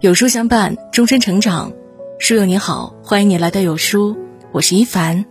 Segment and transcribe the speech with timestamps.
[0.00, 1.72] 有书相伴，终身成长。
[2.18, 4.14] 书友你好，欢迎你来到有书，
[4.52, 5.24] 我是一凡。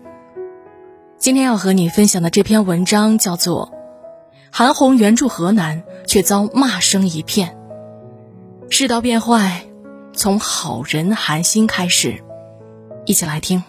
[1.20, 3.72] 今天要和你分享的这篇文章叫做
[4.52, 7.56] 《韩红援助河南，却遭骂声一片》。
[8.72, 9.66] 世道变坏，
[10.14, 12.24] 从好人寒心开始，
[13.06, 13.64] 一起来听。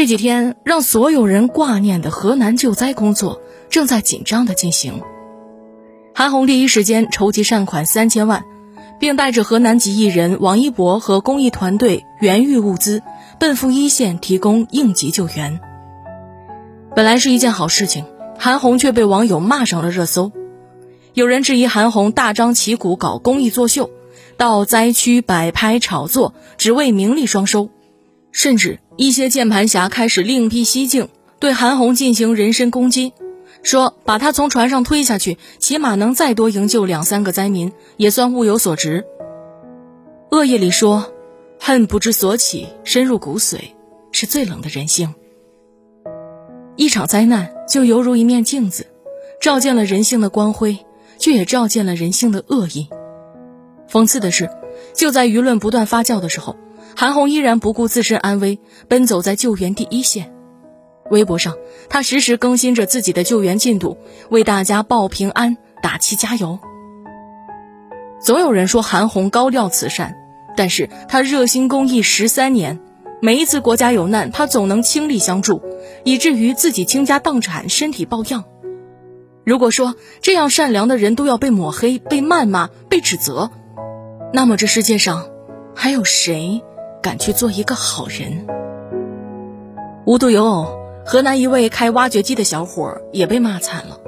[0.00, 5.02] 这几天，让所有人挂念的河南救灾工作正在紧张的进行。
[6.14, 8.42] 韩红第一时间筹集善款三千万，
[8.98, 13.02] 并带着河南籍艺人王一博和公益团队援豫物资，
[13.38, 15.60] 奔赴一线提供应急救援。
[16.96, 18.06] 本来是一件好事情，
[18.38, 20.32] 韩红却被网友骂上了热搜。
[21.12, 23.90] 有人质疑韩红大张旗鼓搞公益作秀，
[24.38, 27.68] 到灾区摆拍炒作，只为名利双收。
[28.32, 31.08] 甚至一些键盘侠开始另辟蹊径，
[31.38, 33.12] 对韩红进行人身攻击，
[33.62, 39.04] 说把她从船上推下去，起码能再多营救两三个灾民，也算物有所值。
[40.30, 41.12] 恶夜里说，
[41.58, 43.58] 恨不知所起，深入骨髓，
[44.12, 45.14] 是最冷的人性。
[46.76, 48.86] 一场灾难就犹如一面镜子，
[49.40, 50.78] 照见了人性的光辉，
[51.18, 52.88] 却也照见了人性的恶意。
[53.90, 54.48] 讽刺的是，
[54.94, 56.56] 就在舆论不断发酵的时候。
[56.96, 60.32] 韩红依然不顾自身安危，奔走在救援第一线。
[61.10, 61.56] 微博上，
[61.88, 63.98] 她实时更新着自己的救援进度，
[64.30, 66.58] 为大家报平安、打气加油。
[68.22, 70.14] 总有人说韩红高调慈善，
[70.56, 72.78] 但是她热心公益十三年，
[73.20, 75.62] 每一次国家有难，她总能倾力相助，
[76.04, 78.44] 以至于自己倾家荡产、身体抱恙。
[79.42, 83.50] 如果说这样善良的人都要被抹黑、被谩骂、被指责，
[84.32, 85.28] 那么这世界上
[85.74, 86.62] 还有谁？
[87.02, 88.46] 敢去做一个好人。
[90.06, 90.66] 无独有偶，
[91.04, 93.98] 河南一位开挖掘机的小伙也被骂惨了。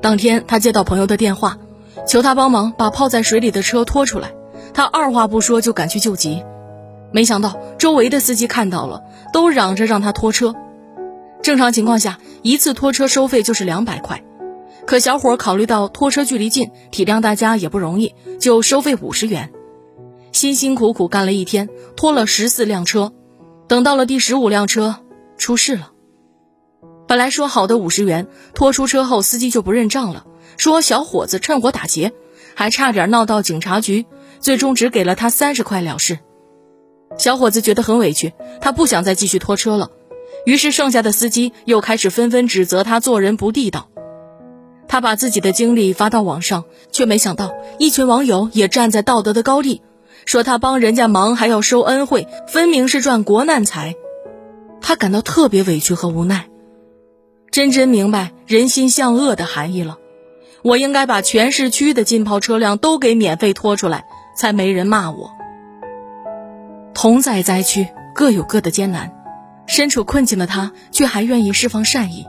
[0.00, 1.58] 当天，他接到朋友的电话，
[2.06, 4.32] 求他帮忙把泡在水里的车拖出来。
[4.72, 6.42] 他二话不说就赶去救急。
[7.12, 9.02] 没想到周围的司机看到了，
[9.32, 10.54] 都嚷着让他拖车。
[11.42, 14.22] 正常情况下，一次拖车收费就是两百块，
[14.86, 19.52] 可小伙考虑到拖车距离近，体谅大家也不容易，就收费五十元。
[20.34, 23.12] 辛辛苦苦干了一天，拖了十四辆车，
[23.68, 24.96] 等到了第十五辆车，
[25.38, 25.92] 出事了。
[27.06, 32.12] 本来说好的五十元，拖出车后，司机就不认账了，说小伙子趁火打劫，
[32.56, 34.06] 还差点闹到警察局，
[34.40, 36.18] 最终只给了他三十块了事。
[37.16, 39.92] 小伙子觉得很委屈，他不想再继续拖车了，
[40.44, 43.88] 于是剩下的司机又开始纷纷指责他做人不地道。
[44.88, 49.80] 他把自己的经历发到网上，却没想到一群网友也站在道德的高地。
[50.26, 53.94] 说他帮人家忙还要收恩惠，分明是赚国难财。
[54.80, 56.48] 他感到特别委屈和无奈，
[57.50, 59.98] 真真明白人心向恶的含义了。
[60.62, 64.04] 我应该把全市区的浸泡车辆都给免费拖出来，
[64.36, 65.30] 才没人骂我。
[66.94, 69.12] 同在灾区，各有各的艰难，
[69.66, 72.26] 身处困境的他却还愿意释放善意。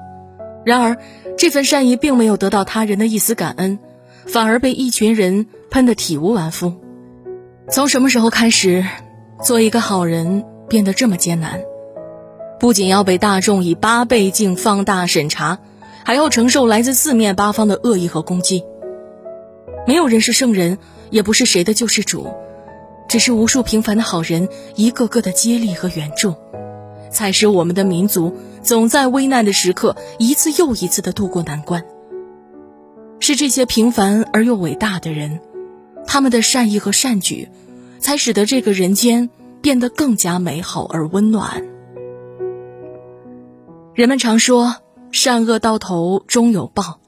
[0.66, 0.97] 然而，
[1.38, 3.79] 这份善意并没有得到他人的一丝感恩，
[4.25, 6.73] 反而被一群人喷得体无完肤。
[7.67, 8.85] 从什么时候开始，
[9.43, 11.61] 做一个好人变得这么艰难？
[12.59, 15.57] 不仅要被大众以八倍镜放大审查，
[16.03, 18.63] 还要承受来自四面八方的恶意和攻击。
[19.87, 20.77] 没有人是圣人，
[21.09, 22.27] 也不是谁的救世主，
[23.07, 26.35] 只是无数平凡的好人一个个的接力和援助，
[27.09, 28.31] 才使我们的民族
[28.61, 31.83] 总在危难的时刻一次又一次的渡过难关。
[33.19, 35.39] 是这些平凡而又伟大的人。
[36.15, 37.49] 他们的善意和善举，
[37.99, 39.29] 才使得这个人间
[39.61, 41.61] 变得更加美好而温暖。
[43.93, 44.77] 人们常说
[45.11, 47.01] 善恶到头终有报，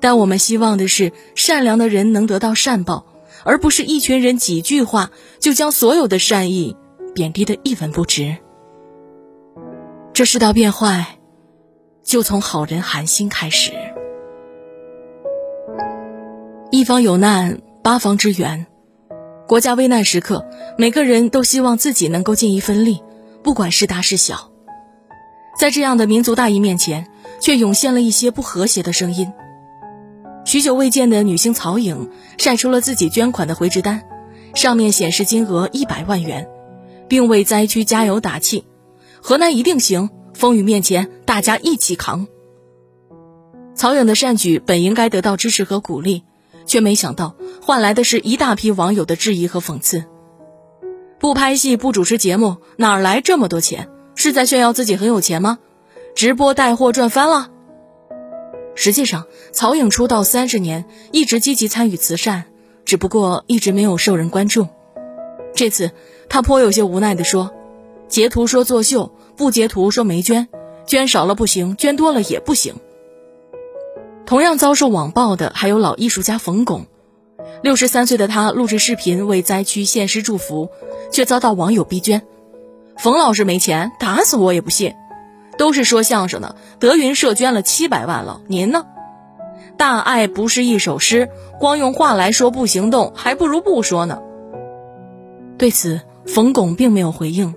[0.00, 3.04] 但我们希望的是善良的人能得到善报，
[3.44, 6.74] 而不是一群人几句话就将所有的善意
[7.14, 8.38] 贬低的一文不值。
[10.14, 11.18] 这世道变坏，
[12.02, 13.72] 就从好人寒心开始。
[16.70, 17.60] 一方有难。
[17.82, 18.68] 八方支援，
[19.48, 20.46] 国家危难时刻，
[20.78, 23.02] 每个人都希望自己能够尽一份力，
[23.42, 24.52] 不管是大是小。
[25.58, 27.08] 在这样的民族大义面前，
[27.40, 29.32] 却涌现了一些不和谐的声音。
[30.44, 32.08] 许久未见的女星曹颖
[32.38, 34.04] 晒出了自己捐款的回执单，
[34.54, 36.48] 上面显示金额一百万元，
[37.08, 38.64] 并为灾区加油打气
[39.20, 42.28] ：“河南一定行，风雨面前大家一起扛。”
[43.74, 46.22] 曹颖的善举本应该得到支持和鼓励。
[46.66, 50.04] 却没想到换来的是一大批网友的质疑和讽刺。
[51.18, 53.88] 不拍戏不主持节目，哪来这么多钱？
[54.14, 55.58] 是在炫耀自己很有钱吗？
[56.14, 57.50] 直播带货赚翻了？
[58.74, 62.44] 实际上，曹颖出道三十年，一直积极参与慈善，
[62.84, 64.66] 只不过一直没有受人关注。
[65.54, 65.92] 这次，
[66.28, 67.52] 他颇有些无奈地说
[68.08, 70.48] ：“截图说作秀，不截图说没捐，
[70.86, 72.74] 捐少了不行，捐多了也不行。”
[74.26, 76.86] 同样遭受网暴的还有老艺术家冯巩。
[77.62, 80.70] 六十三岁的他录制视频为灾区献诗祝福，
[81.10, 82.22] 却遭到网友逼捐。
[82.96, 84.94] 冯老师没钱，打死我也不信。
[85.58, 88.86] 都是说相声的，德云社捐了七百万了，您呢？
[89.76, 91.28] 大爱不是一首诗，
[91.60, 94.20] 光用话来说不行动，还不如不说呢。
[95.58, 97.54] 对此，冯巩并没有回应，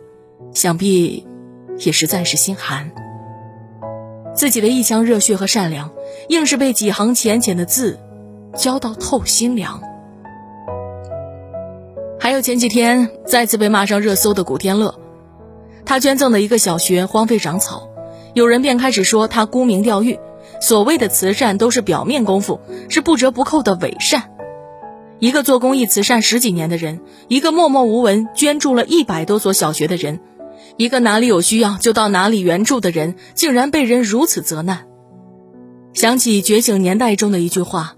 [0.54, 1.26] 想必
[1.80, 2.92] 也实在是心寒。
[4.36, 5.92] 自己的一腔热血和善良，
[6.28, 8.00] 硬是被几行浅浅的字
[8.56, 9.82] 浇到透心凉。
[12.20, 15.00] 还有前几天再次被骂上热搜的古天乐。
[15.86, 17.88] 他捐赠的一个小学荒废长草，
[18.34, 20.20] 有人便开始说他沽名钓誉，
[20.60, 22.60] 所谓的慈善都是表面功夫，
[22.90, 24.32] 是不折不扣的伪善。
[25.20, 27.00] 一个做公益慈善十几年的人，
[27.30, 30.20] 一个默默无闻捐助了一百多所小学的人，
[30.78, 34.88] 一个哪里有需要就到哪里援助的人，竟然被人如此责难。
[35.94, 37.96] 想起《觉醒年代》中的一句话：“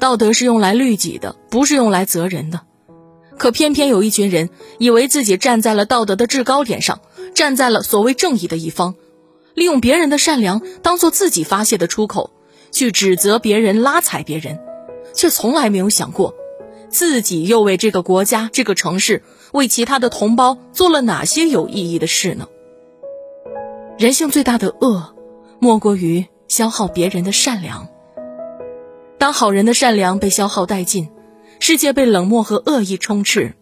[0.00, 2.62] 道德是用来律己的，不是用来责人的。”
[3.38, 7.00] 可偏偏有一群人以为自己站在了道德的制高点上。
[7.32, 8.96] 站在了所谓正义的一方，
[9.54, 12.32] 利用别人的善良当做自己发泄的出口，
[12.72, 14.58] 去指责别人、拉踩别人，
[15.14, 16.34] 却从来没有想过，
[16.90, 22.48] 自己又为这个国家、这个城市、为其他的同胞做了哪些有意义的事呢？
[23.98, 25.14] 人性最大的恶，
[25.58, 27.88] 莫过于消耗别人的善良。
[29.18, 31.10] 当好人的善良被消耗殆尽，
[31.58, 33.54] 世界被冷漠和恶意充斥，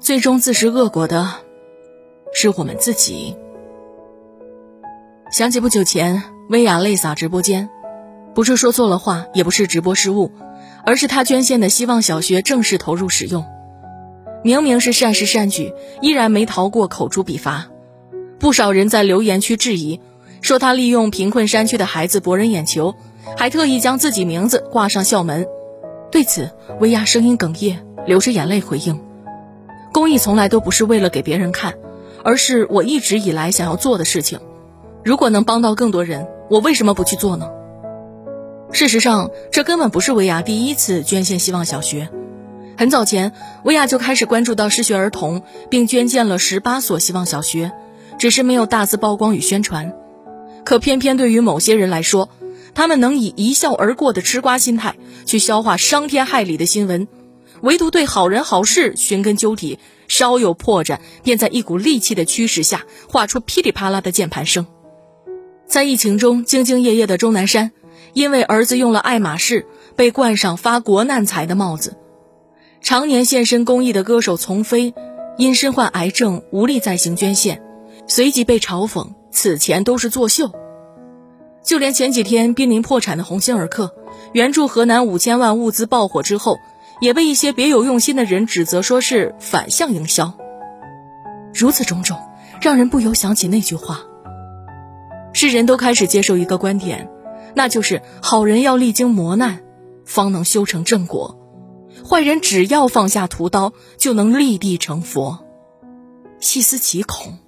[0.00, 1.28] 最终自食恶果的。
[2.34, 3.36] 是我们自己。
[5.30, 7.68] 想起不久前薇娅泪洒直播间，
[8.34, 10.30] 不是说错了话，也不是直播失误，
[10.86, 13.44] 而是她捐献的希望小学正式投入使用。
[14.42, 17.68] 明明是善事善举，依然没逃过口诛笔伐。
[18.38, 20.00] 不少人在留言区质疑，
[20.40, 22.94] 说他利用贫困山区的孩子博人眼球，
[23.36, 25.46] 还特意将自己名字挂上校门。
[26.10, 26.50] 对此，
[26.80, 29.00] 薇娅声音哽咽，流着眼泪回应
[29.92, 31.74] ：“公益从来都不是为了给别人看。”
[32.24, 34.38] 而是我一直以来想要做的事情。
[35.04, 37.50] 如果能帮到更多人，我为什么不去做呢？
[38.70, 42.10] 事实上，这根本不是薇娅第一次捐献希望小学。
[42.76, 43.32] 很早前，
[43.64, 47.72] 薇娅就开始关注到失学儿童，并捐建了十八所希望小学，
[48.18, 49.92] 只是没有大肆曝光与宣传。
[50.64, 52.28] 可偏偏对于某些人来说，
[52.74, 54.96] 他们能以一笑而过的吃瓜心态
[55.26, 57.06] 去消化伤天害理的新闻。
[57.60, 59.78] 唯独对好人好事寻根究底，
[60.08, 64.66] 稍有破绽，便在一股戾气的驱使下，画出噼里啪啦的键盘声。
[65.66, 67.70] 在疫情中兢兢业业的钟南山，
[68.14, 71.92] 因为儿子用了爱马仕，被冠上发国难财的帽子；
[72.82, 74.94] 常年献身公益的歌手丛飞，
[75.38, 77.62] 因身患癌症无力再行捐献，
[78.06, 80.50] 随即被嘲讽此前都是作秀。
[81.62, 83.94] 就连前几天濒临破产的鸿星尔克，
[84.32, 86.56] 援助河南五千万物资爆火之后。
[87.00, 90.34] 也被一些别有用心的人指责说是反向营销。
[91.52, 92.16] 如此种种，
[92.60, 94.02] 让人不由想起那句话：
[95.32, 97.10] 世人都开始接受一个观点，
[97.56, 99.62] 那就是好人要历经磨难，
[100.04, 101.36] 方能修成正果；
[102.08, 105.44] 坏人只要放下屠刀，就能立地成佛。
[106.40, 107.38] 细思极恐。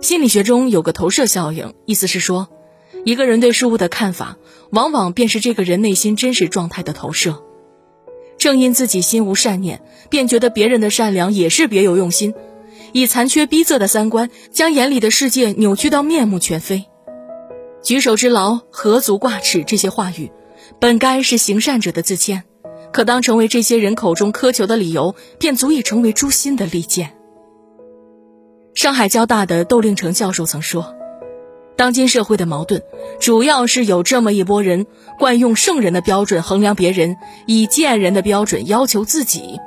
[0.00, 2.48] 心理学中有个投射效应，意思是说，
[3.04, 4.38] 一个人对事物的看法，
[4.70, 7.42] 往往便是这个人内心真实状态的投射。
[8.38, 12.34] 正因自己心无善念，便觉得别人的善良也是别有用心，
[12.92, 16.86] 以残缺逼仄的三观，将眼里的世界扭曲到面目全非。
[17.82, 19.64] 举手之劳，何足挂齿？
[19.64, 20.30] 这些话语，
[20.78, 22.44] 本该是行善者的自谦，
[22.92, 27.12] 可当成为这些人口中苛求的理由，便足以成为诛心的利剑。
[28.74, 30.94] 上海交大的窦令成教授曾说。
[31.76, 32.82] 当今社会的矛盾，
[33.20, 34.86] 主要是有这么一拨人
[35.18, 37.16] 惯用圣人的标准衡量别人，
[37.46, 39.58] 以贱人的标准要求自己。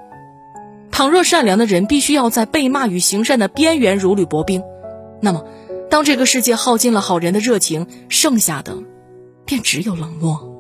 [0.92, 4.62] 倘若善良的人必须要在被骂与行善的边缘如履薄冰，
[5.24, 5.44] 那么，
[5.90, 8.78] 当这个世界耗尽了好人的热情，剩下的
[9.44, 10.53] 便只有冷漠。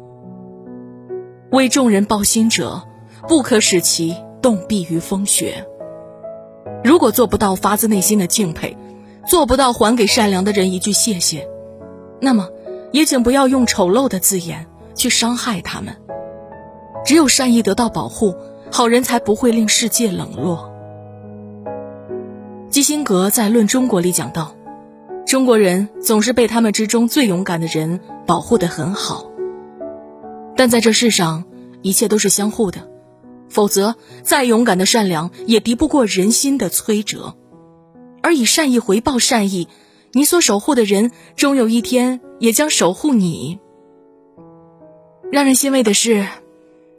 [1.53, 2.81] 为众人抱心者，
[3.27, 5.67] 不可使其冻毙于风雪。
[6.83, 8.75] 如果做不到发自内心的敬佩，
[9.27, 11.47] 做不到还给善良的人一句谢谢，
[12.19, 12.49] 那么，
[12.91, 15.95] 也请不要用丑陋的字眼去伤害他们。
[17.05, 18.33] 只有善意得到保护，
[18.71, 20.73] 好人才不会令世界冷落。
[22.71, 24.55] 基辛格在《论中国》里讲到
[25.27, 29.25] ：“中国人总是被他们之中最勇敢的人保护得很好。
[30.55, 31.45] 但在这世上，
[31.81, 32.87] 一切都是相互的，
[33.49, 37.35] 否则再勇敢的善良也敌不过人心的摧折。
[38.21, 39.67] 而以善意回报善意，
[40.11, 43.59] 你所守护的人，终有一天也将守护你。
[45.31, 46.27] 让人欣慰的是，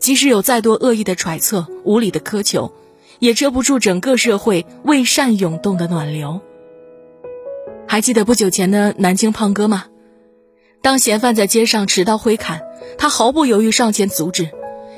[0.01, 2.73] 即使有再多恶意的揣测、无理的苛求，
[3.21, 6.41] 也遮不住整个社会为善涌动的暖流。
[7.87, 9.87] 还记得不久前的南京胖哥吗？
[10.83, 12.61] 当嫌犯在街上持刀挥砍，
[12.99, 14.51] 他毫不犹豫上前阻止，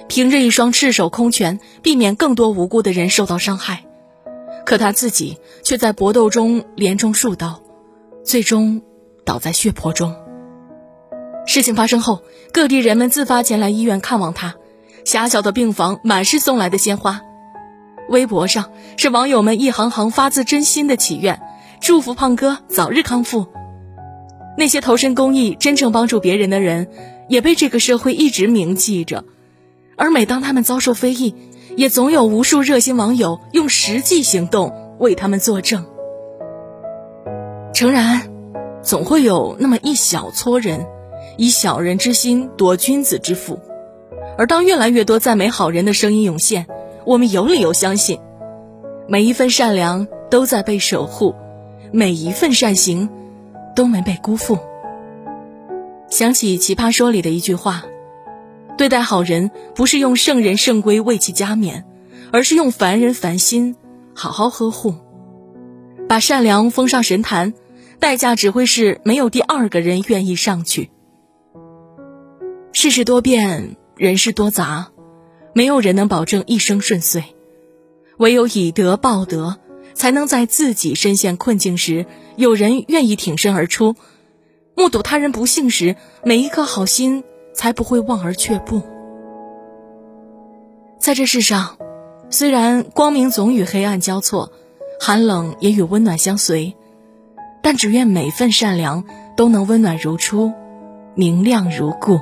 [0.09, 3.85] 凭着一双赤手空拳，避免更多无辜的人受到伤害。
[4.65, 7.63] 可他自己却在搏斗中连中数刀，
[8.25, 8.83] 最终
[9.25, 10.15] 倒在血泊中。
[11.47, 12.23] 事情发生后，
[12.53, 14.57] 各地人们自发前来医院看望他，
[15.05, 17.21] 狭小的病房满是送来的鲜花，
[18.09, 21.41] 微博上是网友们一行行发自真心的祈愿，
[21.81, 23.47] 祝福胖哥早日康复。
[24.59, 26.89] 那些投身公益、真正帮助别人的人，
[27.29, 29.25] 也被这个社会一直铭记着，
[29.97, 31.35] 而每当他们遭受非议，
[31.77, 35.85] 也总有无数热心网友用实际行动为他们作证。
[37.75, 38.23] 诚然，
[38.83, 40.87] 总会有那么一小撮人。
[41.39, 43.59] 以小人之心夺君子之腹，
[44.39, 46.67] 而当越来越多赞美好人的声音涌现，
[47.05, 48.21] 我们有理由相信，
[49.07, 51.35] 每一份善良都在被守护，
[51.93, 53.11] 每一份善行
[53.75, 54.59] 都没被辜负。
[56.11, 57.85] 想起《奇葩说》里的一句话
[58.79, 61.85] ：“对待好人，不是用圣人圣规为其加冕，
[62.33, 63.77] 而是用凡人凡心
[64.15, 64.95] 好好呵护，
[66.09, 67.55] 把善良封上神坛，
[67.99, 70.91] 代价只会是没有第二个人愿意上去。”
[72.73, 74.89] 世事多变，人事多杂，
[75.55, 77.25] 没有人能保证一生顺遂，
[78.19, 79.57] 唯有以德报德，
[79.95, 83.95] 才能在自己深陷困境时，有人愿意挺身而出；
[84.77, 88.83] 目睹他人不幸时，每一颗好心才不会望而却步。
[90.99, 91.79] 在这世上，
[92.29, 94.53] 虽然光明总与黑暗交错，
[95.01, 96.77] 寒冷也与温暖相随，
[97.63, 99.05] 但只愿每份善良
[99.35, 100.53] 都能温暖如初，
[101.15, 102.21] 明亮如故。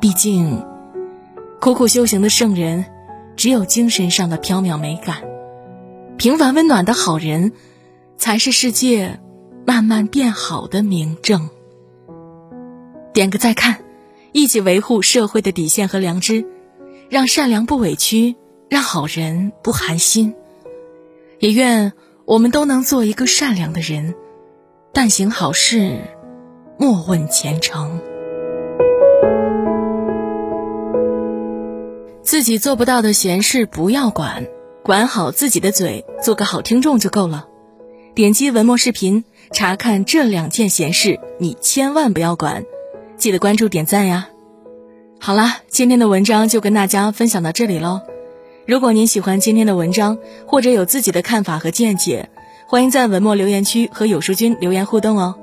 [0.00, 0.64] 毕竟，
[1.60, 2.86] 苦苦修行的圣人，
[3.36, 5.16] 只有精神上的缥缈美感；
[6.16, 7.52] 平凡温暖的好人，
[8.16, 9.20] 才是世界
[9.66, 11.48] 慢慢变好的明证。
[13.12, 13.84] 点个再看，
[14.32, 16.44] 一起维护社会的底线和良知，
[17.08, 18.36] 让善良不委屈，
[18.68, 20.34] 让好人不寒心。
[21.38, 21.92] 也愿
[22.24, 24.14] 我们都能做一个善良的人，
[24.92, 25.98] 但行好事，
[26.78, 28.00] 莫问前程。
[32.22, 34.46] 自己做不到的闲事不要管，
[34.82, 37.46] 管好自己的嘴，做个好听众就够了。
[38.14, 42.64] 点击文末视频查看这两件闲事，你千万不要管。
[43.16, 44.28] 记得关注点赞呀。
[45.18, 48.02] 好啦，今天的文章就跟大家分享到这里喽。
[48.68, 52.30] 如果您喜欢今天的文章，或者有自己的看法和见解，
[52.68, 55.34] 欢迎在文末留言区和有书君留言互动哦。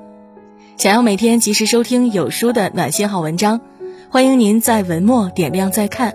[0.78, 3.60] 想要每天及时收听有书的暖心好文章，
[4.10, 6.14] 欢迎您在文末点亮再看。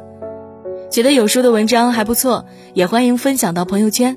[0.91, 4.17] 觉得有书的文章还不错，也欢迎分享到朋友圈，